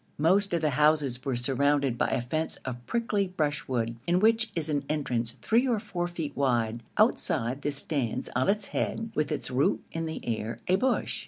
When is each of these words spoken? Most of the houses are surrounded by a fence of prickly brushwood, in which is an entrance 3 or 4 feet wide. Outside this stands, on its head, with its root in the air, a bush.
Most 0.17 0.51
of 0.55 0.61
the 0.61 0.71
houses 0.71 1.19
are 1.27 1.35
surrounded 1.35 1.95
by 1.95 2.07
a 2.07 2.21
fence 2.23 2.55
of 2.65 2.83
prickly 2.87 3.27
brushwood, 3.27 3.97
in 4.07 4.19
which 4.19 4.49
is 4.55 4.67
an 4.67 4.81
entrance 4.89 5.33
3 5.43 5.67
or 5.67 5.77
4 5.79 6.07
feet 6.07 6.35
wide. 6.35 6.81
Outside 6.97 7.61
this 7.61 7.75
stands, 7.77 8.27
on 8.35 8.49
its 8.49 8.69
head, 8.69 9.11
with 9.13 9.31
its 9.31 9.51
root 9.51 9.83
in 9.91 10.07
the 10.07 10.25
air, 10.25 10.57
a 10.67 10.75
bush. 10.77 11.19